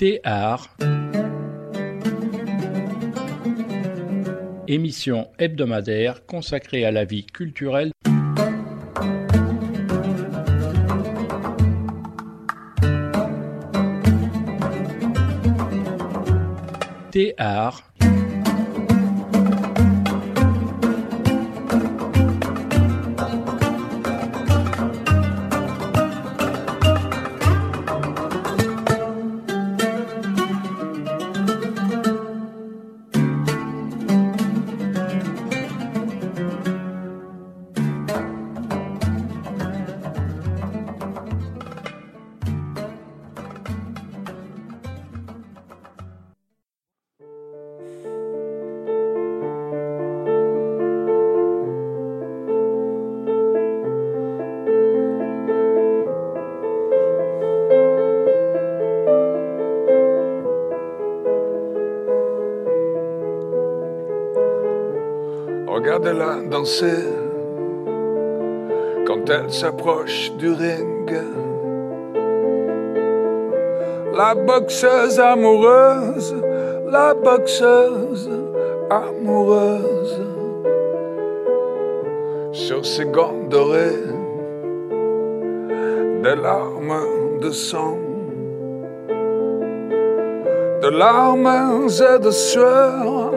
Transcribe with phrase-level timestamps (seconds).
[0.00, 0.74] Théâtre.
[4.66, 7.92] Émission hebdomadaire consacrée à la vie culturelle.
[17.10, 17.89] Théâtre.
[65.70, 67.04] Regardez-la danser
[69.06, 71.12] quand elle s'approche du ring.
[74.12, 76.34] La boxeuse amoureuse,
[76.90, 78.28] la boxeuse
[78.90, 80.20] amoureuse.
[82.50, 84.02] Sur ses gants dorés,
[86.24, 87.96] des larmes de sang,
[90.82, 93.32] de larmes et de sueur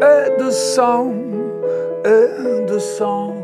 [0.00, 1.12] et de sang
[2.06, 3.34] et de sang.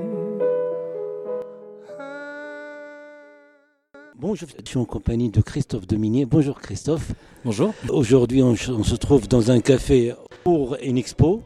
[4.14, 6.26] Bonjour, je suis en compagnie de Christophe Dominier.
[6.26, 7.12] Bonjour Christophe.
[7.44, 7.74] Bonjour.
[7.88, 11.42] Aujourd'hui, on, on se trouve dans un café pour une expo.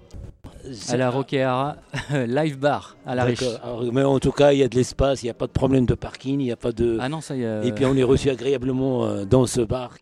[0.90, 1.76] À la Roqueara
[2.26, 3.42] Live Bar à la Riche.
[3.62, 5.52] Alors, Mais en tout cas, il y a de l'espace, il n'y a pas de
[5.52, 6.98] problème de parking, il n'y a pas de.
[7.00, 7.66] Ah non, ça y est.
[7.66, 9.92] Et puis on est reçu agréablement euh, dans ce bar.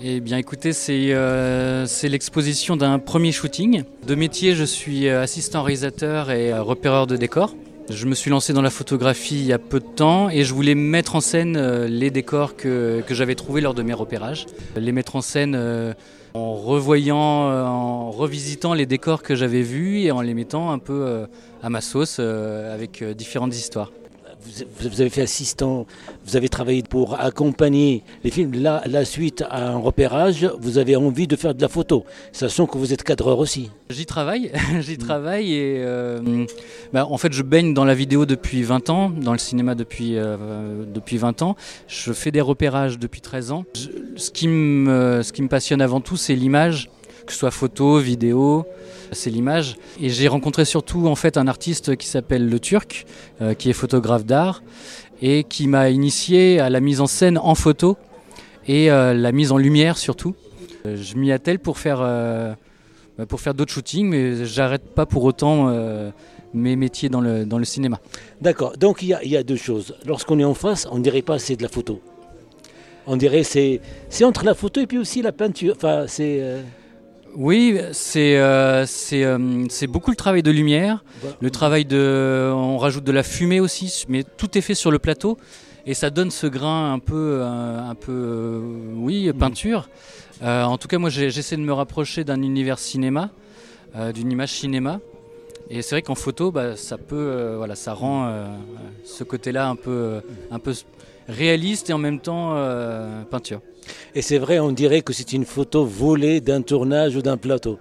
[0.00, 3.82] Eh bien écoutez, c'est euh, c'est l'exposition d'un premier shooting.
[4.06, 7.56] De métier, je suis euh, assistant réalisateur et euh, repéreur de décors.
[7.90, 10.54] Je me suis lancé dans la photographie il y a peu de temps et je
[10.54, 14.46] voulais mettre en scène les décors que, que j'avais trouvés lors de mes repérages.
[14.76, 15.56] Les mettre en scène
[16.34, 21.26] en revoyant, en revisitant les décors que j'avais vus et en les mettant un peu
[21.62, 23.90] à ma sauce avec différentes histoires.
[24.80, 25.86] Vous, avez fait assistant,
[26.24, 28.54] vous avez travaillé pour accompagner les films.
[28.54, 32.66] Là, la suite à un repérage, vous avez envie de faire de la photo, sachant
[32.66, 33.70] que vous êtes cadreur aussi.
[33.90, 36.46] J'y travaille, j'y travaille et euh,
[36.92, 40.16] bah, en fait je baigne dans la vidéo depuis 20 ans, dans le cinéma depuis,
[40.16, 41.56] euh, depuis 20 ans.
[41.88, 43.64] Je fais des repérages depuis 13 ans.
[44.16, 46.90] Ce, qui me, ce qui me passionne avant tout c'est l'image,
[47.26, 48.66] que ce soit photo, vidéo,
[49.12, 49.76] c'est l'image.
[50.00, 53.06] Et j'ai rencontré surtout en fait un artiste qui s'appelle Le Turc,
[53.40, 54.62] euh, qui est photographe d'art
[55.22, 57.96] et qui m'a initié à la mise en scène en photo
[58.66, 60.34] et euh, la mise en lumière surtout.
[60.86, 61.98] Euh, Je m'y attelle pour faire...
[61.98, 65.72] bah, faire d'autres shootings, mais j'arrête pas pour autant
[66.54, 68.00] mes métiers dans le, cinéma.
[68.40, 69.96] D'accord, donc il y, a, deux choses.
[70.06, 72.00] Lorsqu'on est en face, on ne dirait pas c'est de la photo.
[73.06, 73.80] On dirait c'est
[74.10, 75.74] c'est entre la photo et puis aussi la peinture.
[75.76, 76.62] Enfin, c'est.
[77.38, 81.04] Oui, c'est euh, c'est euh, c'est beaucoup le travail de lumière,
[81.40, 82.50] le travail de...
[82.52, 85.38] On rajoute de la fumée aussi, mais tout est fait sur le plateau.
[85.86, 88.60] Et ça donne ce grain un peu, euh, un peu euh,
[88.96, 89.88] oui, peinture.
[90.42, 93.30] Euh, en tout cas, moi, j'essaie de me rapprocher d'un univers cinéma,
[94.14, 94.98] d'une image cinéma.
[95.70, 98.34] Et c'est vrai qu'en photo, bah, ça peut, voilà, ça rend
[99.04, 100.74] ce côté-là un peu, un peu
[101.28, 103.60] réaliste et en même temps euh, peinture.
[104.14, 107.78] Et c'est vrai, on dirait que c'est une photo volée d'un tournage ou d'un plateau.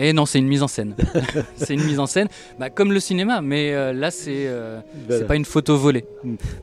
[0.00, 0.94] Et non, c'est une mise en scène.
[1.56, 4.78] c'est une mise en scène, bah, comme le cinéma, mais euh, là, c'est euh,
[5.10, 6.04] c'est pas une photo volée.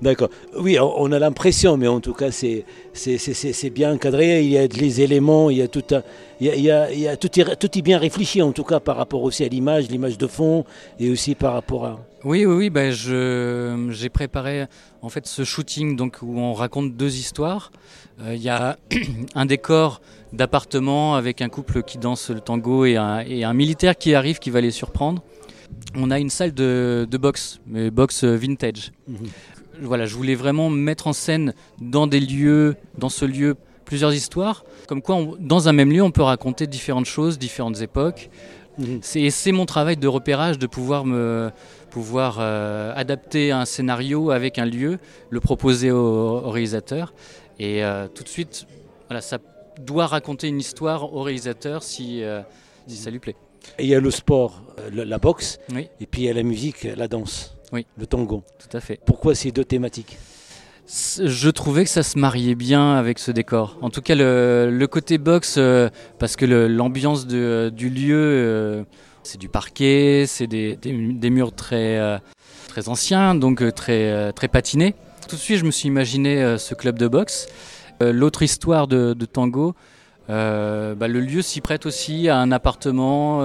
[0.02, 0.30] D'accord.
[0.58, 2.64] Oui, on a l'impression, mais en tout cas, c'est
[3.72, 4.42] bien encadré.
[4.42, 6.04] Il y a les éléments, il y a tout, un-
[6.42, 8.64] y a, y a- il y a tout, est, tout est bien réfléchi, en tout
[8.64, 10.66] cas, par rapport aussi à l'image, l'image de fond,
[11.00, 12.00] et aussi par rapport à.
[12.24, 12.70] Oui, oui, oui.
[12.70, 14.66] Bah, je j'ai préparé
[15.02, 17.72] en fait ce shooting donc où on raconte deux histoires.
[18.22, 18.78] Euh, Il y a
[19.36, 20.02] un décor
[20.34, 24.40] d'appartement avec un couple qui danse le tango et un, et un militaire qui arrive
[24.40, 25.22] qui va les surprendre.
[25.96, 28.92] On a une salle de, de boxe, mais boxe vintage.
[29.82, 33.56] Voilà, je voulais vraiment mettre en scène dans des lieux, dans ce lieu,
[33.86, 34.64] plusieurs histoires.
[34.88, 38.30] Comme quoi, on- dans un même lieu, on peut raconter différentes choses, différentes époques.
[38.78, 39.00] Mhm.
[39.02, 41.50] C'est mon travail de repérage de pouvoir me
[41.92, 45.00] pouvoir euh, adapter un scénario avec un lieu,
[45.30, 45.98] le proposer au,
[46.46, 47.14] au réalisateur
[47.58, 48.66] et euh, tout de suite,
[49.08, 49.38] voilà, ça
[49.80, 52.42] doit raconter une histoire au réalisateur si, euh,
[52.86, 53.38] si ça lui plaît.
[53.80, 54.62] Et il y a le sport,
[54.94, 57.86] la boxe, Oui, et puis il y a la musique, la danse, Oui.
[57.98, 58.44] le tango.
[58.60, 59.00] tout à fait.
[59.06, 60.18] Pourquoi ces deux thématiques?
[60.88, 63.78] Je trouvais que ça se mariait bien avec ce décor.
[63.82, 65.90] En tout cas, le, côté box, euh,
[66.20, 68.84] parce que l'ambiance du lieu, euh,
[69.24, 70.78] c'est du parquet, c'est des,
[71.30, 72.20] murs très, euh,
[72.68, 74.94] très anciens, donc très, très patinés.
[75.28, 77.48] Tout de suite, je me suis imaginé ce club de boxe.
[78.00, 79.74] L'autre histoire de, Tango,
[80.28, 83.42] bah, le lieu s'y prête aussi à un appartement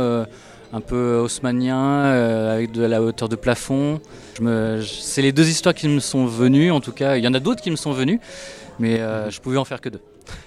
[0.73, 4.01] un peu haussmanien, euh, avec de la hauteur de plafond.
[4.83, 7.17] C'est les deux histoires qui me sont venues, en tout cas.
[7.17, 8.21] Il y en a d'autres qui me sont venues,
[8.79, 10.01] mais euh, je pouvais en faire que deux.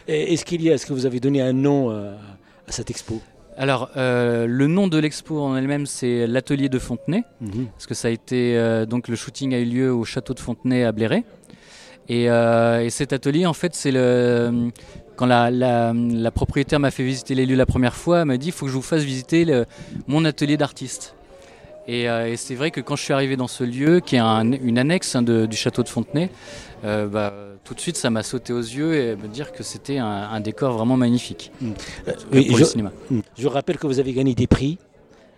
[0.07, 2.13] Est-ce qu'il y a, est-ce que vous avez donné un nom euh,
[2.67, 3.21] à cette expo?
[3.55, 7.67] Alors, le nom de l'expo en elle-même, c'est l'atelier de Fontenay, mhm.
[7.67, 10.83] parce que ça a été donc le shooting a eu lieu au château de Fontenay
[10.85, 11.23] à Bléré.
[12.09, 14.71] Et, et, cet atelier, en fait, c'est le,
[15.23, 18.51] quand la, propriétaire m'a fait visiter les lieux la première fois, elle m'a dit il
[18.51, 19.45] faut que je vous fasse visiter
[20.07, 21.15] mon atelier d'artiste.
[21.89, 24.77] Euh, et, c'est vrai que quand je suis arrivé dans ce lieu, qui est une
[24.77, 26.29] annexe hein, du château de Fontenay,
[26.85, 27.33] euh, bah,
[27.63, 30.73] tout de suite ça m'a sauté aux yeux et me dire que c'était un, décor
[30.73, 31.71] vraiment magnifique mmh.
[32.47, 32.91] pour le cinéma.
[33.09, 33.19] Mmh.
[33.37, 34.77] Je rappelle que vous avez gagné des prix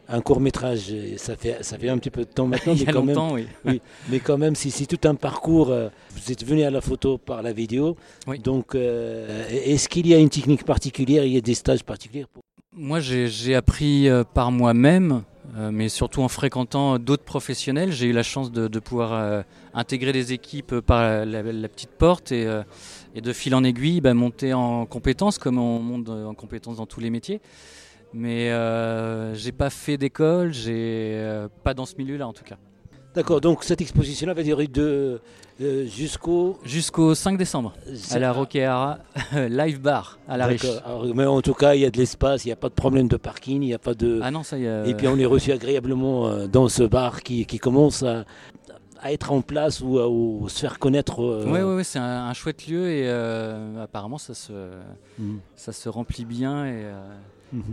[0.08, 2.74] un court métrage, ça fait, ça fait un petit peu de temps maintenant.
[2.74, 3.82] Il y a longtemps, oui.
[4.10, 7.18] Mais quand même, si c'est tout un parcours, euh, vous êtes venu à la photo
[7.18, 7.96] par la vidéo.
[8.44, 12.26] Donc, euh, est-ce qu'il y a une technique particulière Il y a des stages particuliers
[12.74, 15.24] Moi, j'ai appris euh, par moi-même,
[15.72, 17.92] mais surtout en fréquentant d'autres professionnels.
[17.92, 19.44] J'ai eu la chance de, pouvoir
[19.74, 22.46] intégrer des équipes par la, petite porte et,
[23.16, 26.88] et, de fil en aiguille, bah, monter en compétences, comme on monte en compétences dans
[26.88, 27.40] tous les métiers.
[28.18, 32.56] Mais euh, j'ai pas fait d'école, j'ai euh, pas dans ce milieu-là en tout cas.
[33.14, 35.20] D'accord, donc cette exposition-là va durer de,
[35.62, 37.74] euh, jusqu'au jusqu'au 5 décembre
[38.12, 39.00] à la Roqueara
[39.50, 40.66] Live Bar à la Riche.
[41.14, 43.10] Mais en tout cas, il y a de l'espace, il n'y a pas de problème
[43.10, 44.22] de parking, il n'y a pas de.
[44.24, 44.86] Ah non, ça y a...
[44.86, 48.24] Et puis on est reçu agréablement dans ce bar qui, qui commence à,
[49.02, 51.20] à, être en place ou à se faire connaître.
[51.48, 53.10] Oui, oui, c'est un, chouette lieu et
[53.82, 54.54] apparemment ça se,
[55.20, 55.40] mm.
[55.58, 56.86] ça se remplit bien et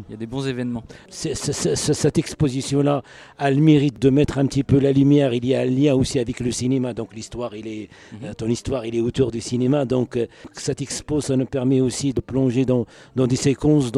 [0.09, 0.85] il y a des bons événements.
[1.09, 3.03] cette exposition-là
[3.39, 5.35] a le mérite de mettre un petit peu la lumière.
[5.35, 6.95] Il y a un lien aussi avec le cinéma.
[6.95, 8.19] Donc l'histoire, il est, mhm.
[8.25, 9.85] euh, ton histoire, il est autour du cinéma.
[9.85, 12.87] Donc euh, cette expo, ça nous permet aussi de plonger dans,
[13.17, 13.91] dans des séquences.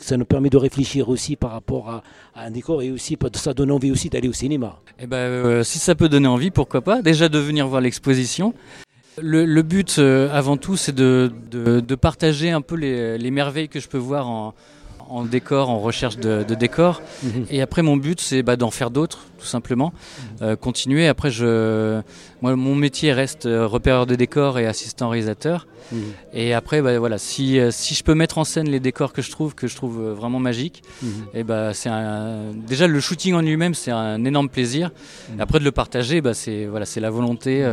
[0.00, 2.02] ça nous permet de réfléchir aussi par rapport à,
[2.36, 4.80] un décor et aussi ça donne envie aussi d'aller au cinéma.
[5.00, 8.54] Eh ben, euh, si ça peut donner envie, pourquoi pas Déjà de venir voir l'exposition.
[9.20, 13.88] Le, but, avant tout, c'est de, de, partager un peu les, les merveilles que je
[13.88, 14.54] peux voir en,
[15.08, 17.02] en décor, en recherche de, décor.
[17.22, 17.46] Mhm.
[17.50, 19.92] Et après, mon but, c'est bah, d'en faire d'autres, tout simplement.
[20.42, 21.08] Euh, continuer.
[21.08, 22.00] Après, je,
[22.42, 25.66] moi, mon métier reste euh, repéreur de décors et assistant réalisateur.
[25.92, 26.00] Mhm.
[26.34, 29.22] Et après, bah, voilà, si, euh, si je peux mettre en scène les décors que
[29.22, 31.10] je trouve, que je trouve vraiment magiques, mhm.
[31.34, 34.90] et bah, c'est un, déjà le shooting en lui-même, c'est un énorme plaisir.
[35.38, 37.64] Après, de le partager, bah, c'est voilà, c'est la volonté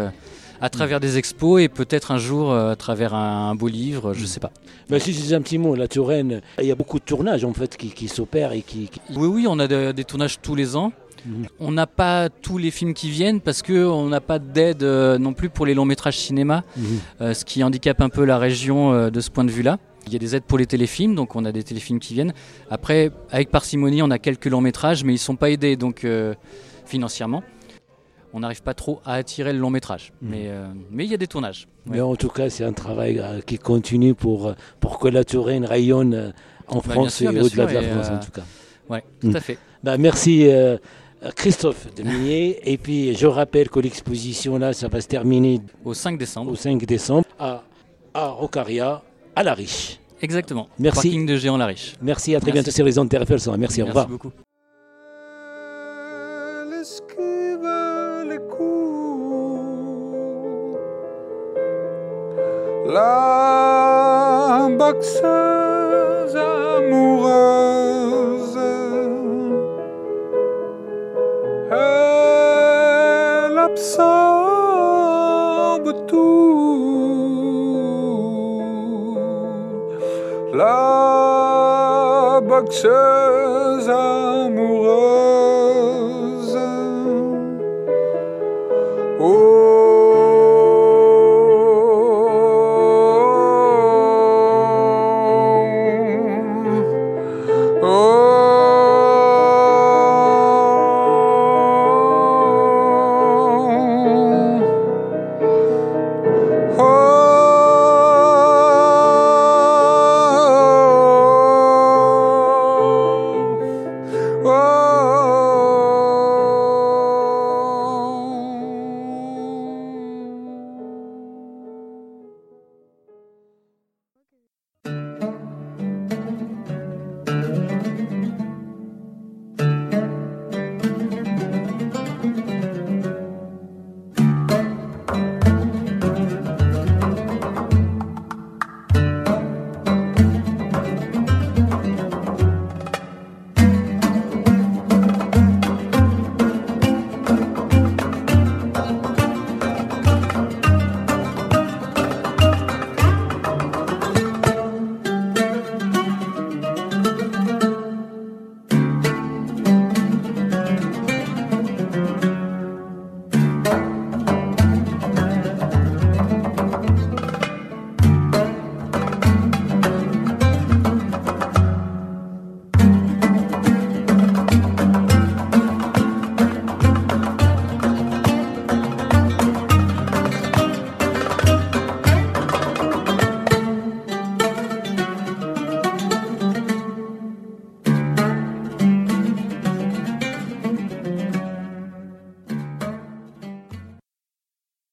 [0.61, 4.21] à travers des expos et peut-être un jour euh, à travers un, beau livre, je
[4.21, 4.51] ne sais pas.
[4.89, 7.53] Mais si c'est un petit mot, la Touraine, il y a beaucoup de tournages en
[7.53, 10.91] fait qui, s'opèrent et qui, Oui, oui, on a des tournages tous les ans.
[11.25, 11.47] Mhm.
[11.59, 15.33] On n'a pas tous les films qui viennent parce qu'on n'a pas d'aide euh, non
[15.33, 16.85] plus pour les longs métrages cinéma, mhm.
[17.21, 19.79] euh, ce qui handicape un peu la région de ce point de vue-là.
[20.07, 22.33] Il y a des aides pour les téléfilms, donc on a des téléfilms qui viennent.
[22.69, 26.05] Après, avec parcimonie, on a quelques longs métrages, mais ils ne sont pas aidés donc
[26.85, 27.41] financièrement
[28.35, 30.11] on n'arrive pas trop à attirer le long métrage.
[30.21, 30.29] Hmm.
[30.29, 31.67] Mais euh, mais il y a des tournages.
[31.85, 35.23] Mais en tout cas, c'est un travail euh, qui continue pour, euh, pour que la
[35.23, 36.33] Touraine rayonne
[36.67, 38.43] en bah, France et au-delà de la France, en tout cas.
[38.89, 39.57] Oui, tout à fait.
[39.83, 40.47] Bah, merci.
[41.35, 42.59] Christophe Deminier.
[42.71, 46.51] et puis je rappelle que l'exposition là, ça va se terminer au 5 décembre.
[46.51, 47.63] Au 5 décembre à,
[48.13, 49.01] à Rocaria,
[49.35, 49.99] à La Riche.
[50.21, 50.67] Exactement.
[50.77, 51.07] Merci.
[51.07, 51.93] Parking de Géant La Riche.
[52.01, 54.07] Merci, à très bientôt sur les ondes Merci, Merci, au revoir.
[54.07, 54.31] beaucoup.
[62.85, 67.39] La boxeuse amoureuse.
[71.71, 74.45] Elle absorbe
[76.07, 76.35] tout.
[80.53, 80.95] La.